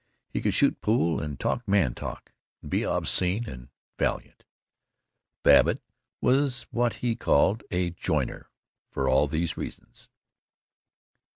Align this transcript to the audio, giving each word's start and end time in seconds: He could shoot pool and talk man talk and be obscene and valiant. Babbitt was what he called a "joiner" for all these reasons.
He 0.29 0.41
could 0.41 0.55
shoot 0.55 0.81
pool 0.81 1.21
and 1.21 1.39
talk 1.39 1.67
man 1.67 1.93
talk 1.93 2.31
and 2.63 2.71
be 2.71 2.83
obscene 2.83 3.47
and 3.47 3.69
valiant. 3.99 4.45
Babbitt 5.43 5.83
was 6.19 6.63
what 6.71 6.93
he 7.07 7.15
called 7.15 7.61
a 7.69 7.91
"joiner" 7.91 8.49
for 8.89 9.07
all 9.07 9.27
these 9.27 9.57
reasons. 9.57 10.09